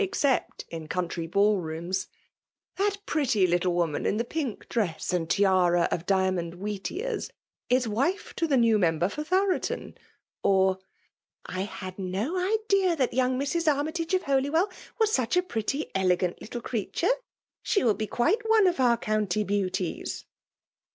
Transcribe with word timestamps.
except, 0.03 0.65
iiy 0.71 0.89
country 0.89 1.27
ball 1.27 1.61
TOQiBSi'" 1.61 2.07
That 2.77 2.97
pretty 3.05 3.45
little, 3.45 3.75
wosasa 3.75 4.07
in 4.07 4.17
the 4.17 4.25
pmk 4.25 4.67
dress 4.67 5.13
and 5.13 5.29
tiara 5.29 5.87
of. 5.91 6.07
diamond 6.07 6.55
«heat^eaIS 6.55 7.29
is 7.69 7.87
wife 7.87 8.35
to 8.37 8.47
the 8.47 8.57
new 8.57 8.79
member 8.79 9.07
for 9.09 9.23
Thorot(m;V 9.23 9.93
or> 10.41 10.79
—"I 11.45 11.61
had 11.61 11.99
no 11.99 12.35
idea 12.35 12.95
that 12.95 13.13
young 13.13 13.39
'Mrs. 13.39 13.71
Army 13.71 13.91
tage 13.91 14.15
of 14.15 14.23
Holywell 14.23 14.71
was 14.99 15.11
such 15.11 15.37
a 15.37 15.43
pretty, 15.43 15.91
cl^ant, 15.93 16.41
little 16.41 16.61
creature. 16.61 17.11
She 17.61 17.83
will 17.83 17.93
be 17.93 18.07
quite 18.07 18.49
one. 18.49 18.65
of. 18.65 18.79
our 18.79 18.97
eCKinty 18.97 19.45
beauties 19.45 20.25